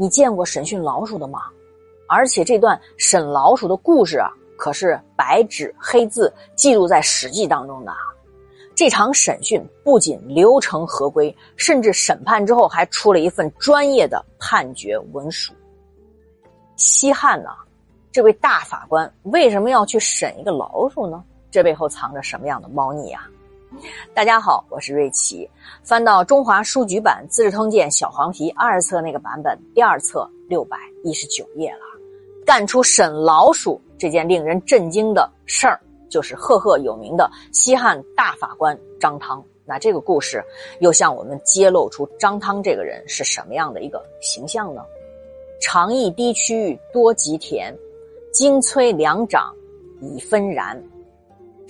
[0.00, 1.42] 你见过审讯老鼠的吗？
[2.08, 7.92] 而且这段审老鼠的故事啊，可是白纸黑字记录在《史记》当中的。
[8.74, 15.52] 这场审讯不仅流程合规，甚至审判之后还出了一份专业的判决文书。
[16.76, 17.50] 西汉呢，
[18.10, 21.22] 这位大法官为什么要去审一个老鼠呢？
[21.50, 23.28] 这背后藏着什么样的猫腻啊？
[24.14, 25.48] 大家好，我是瑞奇。
[25.82, 31.80] 翻到中华书局版《资治通鉴》小黄皮二册那个版本，第二册六百一十九页了。
[32.44, 35.80] 干出审老鼠这件令人震惊的事儿。
[36.08, 39.40] 就是赫赫有名的西汉大法官张汤。
[39.64, 40.44] 那这个故事
[40.80, 44.82] 又向我们揭露出张汤这个人是什么样的一个形象呢？
[45.60, 47.72] 长邑低区多吉田，
[48.32, 49.54] 精催两掌
[50.00, 50.76] 已纷然。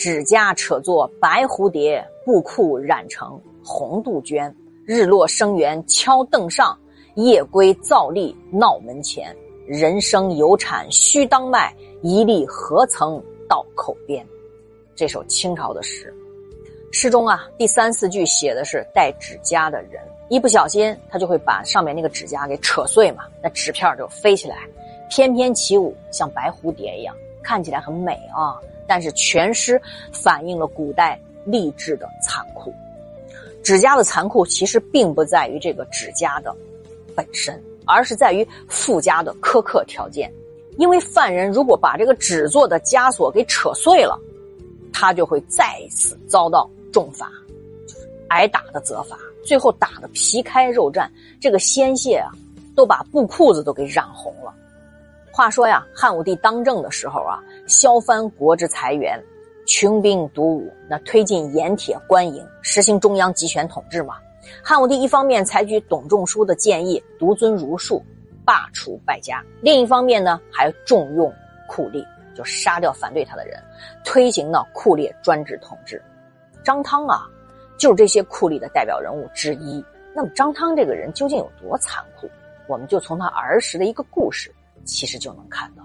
[0.01, 4.57] 指甲扯作白蝴蝶，布裤染成红杜鹃。
[4.87, 6.75] 日落生源敲凳上，
[7.17, 9.37] 夜归灶立闹门前。
[9.67, 13.23] 人生有产须当卖，一粒何曾？
[13.47, 14.27] 到口边，
[14.95, 16.15] 这首清朝的诗，
[16.93, 24.67] 诗中啊第三四句写的是带指甲的人，一不小心他就会把上面那个指甲给扯碎嘛，那纸片就飞起来，
[25.11, 28.59] 翩翩起舞，像白蝴蝶一样，看起来很美啊。
[28.87, 29.81] 但是全诗
[30.13, 32.75] 反映了古代吏治的残酷，
[33.63, 36.53] 指甲的残酷其实并不在于这个指甲的
[37.15, 40.33] 本身，而是在于附加的苛刻条件。
[40.77, 44.19] 因为犯人如果把这个纸做的枷锁给扯碎了，
[44.93, 47.31] 他就会再一次遭到重罚，
[47.87, 51.09] 就是挨打的责罚，最后打的皮开肉绽，
[51.41, 52.33] 这个鲜血啊，
[52.75, 54.53] 都把布裤子都给染红了。
[55.33, 59.23] 话说呀，汉武帝当政的时候啊，削藩国之财源，
[59.67, 64.17] 穷兵黩武，那推进盐铁官营，实行中央集权统治嘛。
[64.63, 68.03] 汉武帝一方面采取董仲舒的建议，独尊儒术。
[68.43, 71.33] 罢黜败家，另一方面呢，还重用
[71.69, 73.63] 酷吏，就杀掉反对他的人，
[74.05, 76.03] 推行呢酷吏专制统治。
[76.65, 77.29] 张汤啊，
[77.79, 79.85] 就是这些酷吏的代表人物之一。
[80.13, 82.29] 那么张汤这个人究竟有多残酷？
[82.67, 84.53] 我们就从他儿时的一个故事，
[84.85, 85.83] 其实就能看到。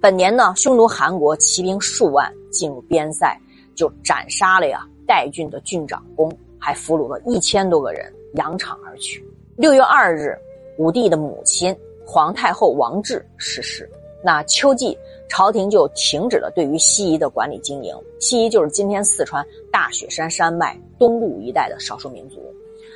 [0.00, 3.38] 本年呢，匈奴韩国骑兵数万进入边塞，
[3.74, 9.24] 就斩杀了呀代郡的郡长公，还俘虏了一千多个人，扬长而去。
[9.56, 10.36] 六月二日。
[10.78, 13.88] 武帝的母亲皇太后王治逝世，
[14.24, 14.96] 那秋季
[15.28, 17.94] 朝廷就停止了对于西夷的管理经营。
[18.18, 22.42] 西夷就是今天四川大雪山山脉东路一带的少数民族。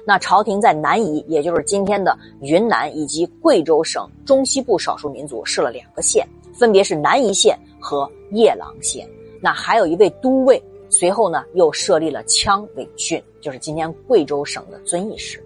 [0.09, 6.25] 那朝廷在南夷，也就是今天的云南以及贵州省中西部少数民族设了两个县，
[6.55, 9.05] 分别是南夷县和夜郎县。
[9.41, 15.43] 那还有一位都尉，随后呢又设立了羌为郡，就是今天贵州省的遵义市。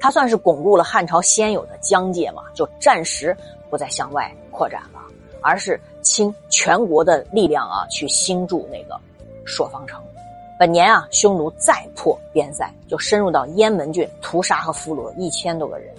[0.00, 3.36] 他算是巩固了汉朝先有的疆界嘛，就暂时
[3.68, 5.00] 不再向外扩展了，
[5.42, 8.98] 而是倾全国的力量啊，去兴筑那个
[9.44, 10.02] 朔方城。
[10.62, 15.92] 本年啊，匈奴再破边塞，就深入到雁门郡，屠杀和俘虏了一千多个人。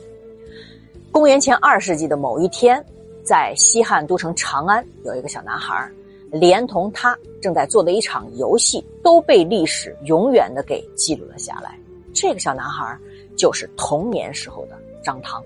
[1.12, 2.82] 公元前二世纪的某一天，
[3.26, 5.92] 在西汉都城长安，有一个小男孩，
[6.32, 11.78] 连同他正在做的一场游戏，都被历史永远的给记录了下来。
[12.14, 12.98] 这个小男孩。
[13.36, 15.44] 就是童年时候的张汤。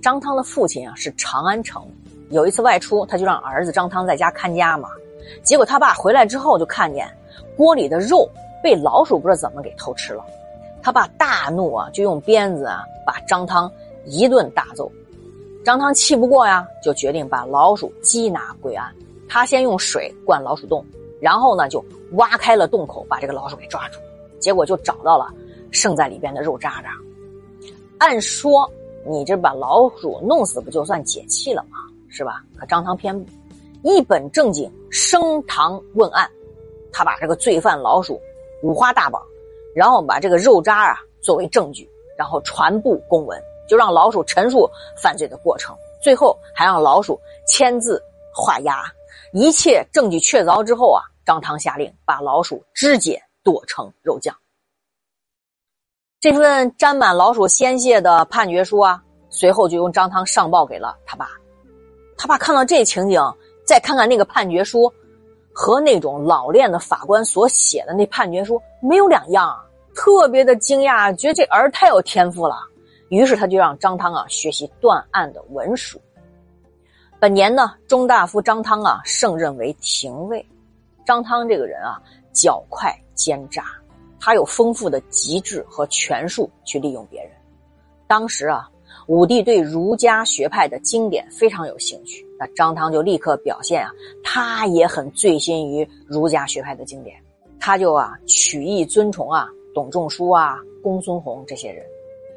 [0.00, 1.84] 张汤的父亲啊是长安城，
[2.30, 4.88] 有一次外出，他就让儿子张汤在家看家嘛。
[5.42, 7.10] 结果他爸回来之后，就看见
[7.56, 8.28] 锅里的肉
[8.62, 10.24] 被老鼠不知道怎么给偷吃了。
[10.82, 13.70] 他爸大怒啊，就用鞭子啊把张汤
[14.04, 14.90] 一顿大揍。
[15.64, 18.92] 张汤气不过呀，就决定把老鼠缉拿归案。
[19.28, 20.84] 他先用水灌老鼠洞，
[21.20, 23.98] 然后呢就挖开了洞口，把这个老鼠给抓住。
[24.40, 25.32] 结果就找到了。
[25.70, 26.90] 剩在里边的肉渣渣，
[27.98, 28.70] 按说
[29.04, 31.78] 你这把老鼠弄死不就算解气了吗？
[32.08, 32.44] 是吧？
[32.56, 33.28] 可张汤偏不，
[33.82, 36.30] 一本正经升堂问案，
[36.94, 38.18] 他把这个罪犯老鼠
[38.62, 39.20] 五花大绑，
[39.74, 43.38] 然后把这个肉渣啊作为证据，然后传布公文，
[43.68, 48.00] 就让老鼠陈述犯罪的过程，最后还让老鼠签字
[48.32, 48.84] 画押。
[49.32, 54.34] 一切证据确凿之后啊，张汤下令把老鼠肢解剁成肉酱。
[56.20, 61.28] 这份沾满老鼠鲜血的判决书啊，随后就由张汤上报给了他爸。
[62.16, 63.20] 他爸看到这情景，
[63.66, 64.90] 再看看那个判决书，
[65.54, 69.64] 和那种老练的法官所写的那判决书没有两样，啊
[69.94, 72.56] 特别的惊讶，觉得这儿太有天赋了。
[73.10, 76.00] 于是他就让张汤啊学习断案的文书。
[77.20, 80.44] 本年呢，中大夫张汤啊胜任为廷尉。
[81.06, 82.02] 张汤这个人啊，
[82.34, 83.64] 狡快奸诈。
[84.18, 87.30] 他有丰富的机智和权术去利用别人。
[88.08, 88.68] 当时啊，
[89.06, 93.90] 武帝对儒家学派的经典非常有兴趣，张汤就立刻表现啊，
[94.22, 97.16] 他也很醉心于儒家学派的经典，
[97.58, 101.84] 他就啊曲意尊崇啊董仲舒啊公孙弘这些人，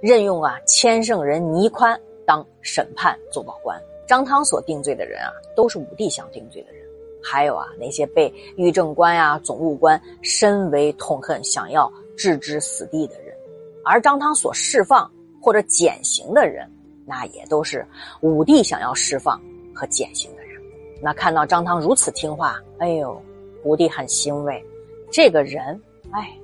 [0.01, 3.79] 任用啊千圣人倪宽当审判奏报官。
[4.07, 6.83] 张汤所定罪的人啊，都是武帝想定罪的人，
[7.23, 13.35] 还有啊那些被御政官呀总务官深为痛恨，想要置之死地的人，
[13.83, 15.09] 而张汤所释放。
[15.39, 16.69] 或者减刑的人，
[17.05, 17.85] 那也都是
[18.21, 19.39] 武帝想要释放
[19.77, 20.59] 和减刑的人。
[20.99, 23.21] 那看到张汤如此听话，哎呦，
[23.63, 24.65] 武帝很欣慰。
[25.11, 25.79] 这个人，
[26.11, 26.35] 哎，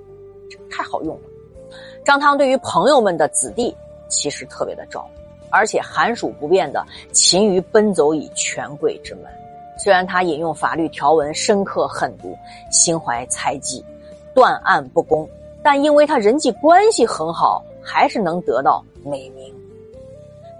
[0.49, 1.21] 这太好用了。
[2.05, 3.75] 张汤对于朋友们的子弟，
[4.07, 9.25] 其实特别的照顾，而且寒暑不变的勤于奔走以权贵之门。
[9.79, 12.37] 虽然他引用法律条文深刻狠毒，
[12.71, 13.83] 心怀猜忌，
[14.35, 15.27] 断案不公，
[15.63, 18.85] 但因为他人际关系很好，还是能得到。
[19.05, 19.53] 美名，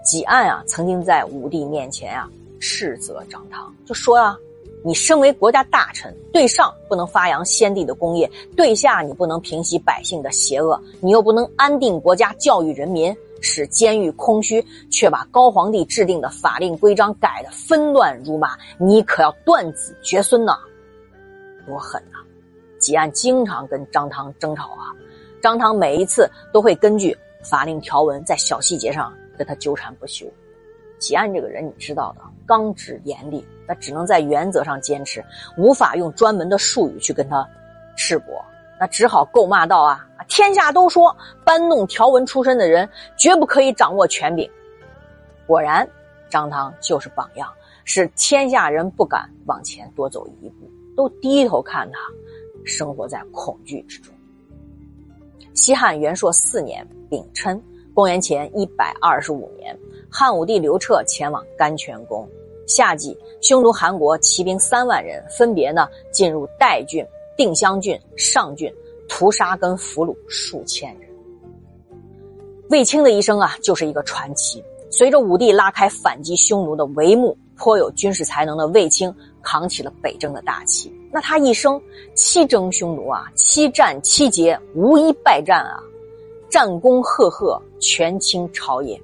[0.04, 2.30] 几案啊，曾经在武帝面前啊
[2.63, 4.38] 斥责张汤，就说啊，
[4.86, 20.57] 你身为国家大臣，对上不能发扬先帝的功业，对下你不能平息百姓的邪恶，你又不能安定国家、教育人民，使监狱空虚，却把高皇帝制定的法令规章改得纷乱如麻，你可要断子绝孙呐！
[21.68, 22.19] 多狠呐！
[22.80, 24.95] 几案经常跟张汤争吵啊，
[25.42, 27.16] 张汤每一次都会根据。
[27.44, 30.25] 法令条文在小细节上跟他纠缠不休，
[31.04, 35.22] 吉安这个人你知道的，刚直严厉，那只能在原则上坚持，
[35.58, 37.46] 无法用专门的术语去跟他
[37.98, 38.42] 赤膊，
[38.80, 41.14] 那只好够骂道啊，天下都说
[41.44, 44.50] 搬弄条文出身的人绝不可以掌握权柄。
[45.46, 45.86] 果然，
[46.30, 47.52] 张汤就是榜样，
[47.84, 52.00] 使天下人不敢往前多走一步，都低头看他，
[52.64, 54.14] 生活在恐惧之中。
[55.54, 57.62] 西汉元朔四年丙辰，
[57.94, 59.78] 公元前一百二十五年，
[60.15, 62.30] 汉武帝刘彻前往甘泉宫。
[62.68, 67.04] 夏季，匈奴韩国骑兵三万人，分别呢进入代郡、
[67.36, 68.71] 定襄郡、上郡，
[69.10, 71.10] 屠杀跟俘虏数千人。
[72.69, 74.63] 卫青的一生啊，就是一个传奇。
[74.92, 79.12] 随着武帝拉开反击匈奴的帷幕，颇有军事才能的卫青
[79.42, 80.94] 扛起了北征的大旗。
[81.12, 81.81] 那他一生
[82.13, 85.81] 七征匈奴啊，七战七捷，无一败战啊，
[86.51, 89.01] 战功赫赫，权倾朝野。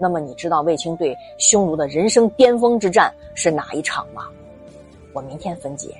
[0.00, 4.28] 那么你知道卫青对匈奴的人生巅峰之战是哪一场吗？
[5.12, 5.94] 我明天分解。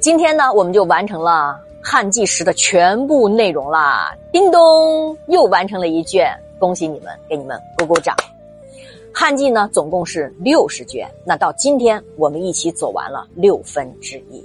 [0.00, 4.12] 今天呢，我们就完成了汉纪时的全部内容啦！
[4.32, 8.16] 叮咚，又完成了一卷，恭喜你们，给你们鼓鼓掌。
[9.14, 11.08] 汉纪呢，总共是六十卷。
[11.24, 14.44] 那到今天，我们一起走完了六分之一。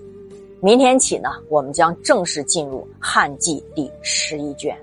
[0.60, 4.78] 明天起呢，我们将正式进入汉纪第十一卷。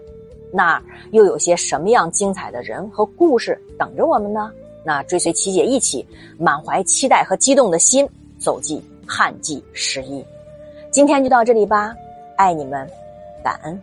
[0.52, 0.80] 那
[1.12, 4.52] 又有些什么样精彩的人和故事等着我们呢？
[4.84, 6.06] 那追随琪姐一起，
[6.38, 8.08] 满怀期待和激动的心，
[8.38, 10.24] 走进汉季十一。
[10.90, 11.94] 今天就到这里吧，
[12.36, 12.86] 爱你们，
[13.42, 13.80] 感恩。